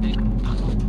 [0.00, 0.12] 네,
[0.42, 0.79] 반갑 습.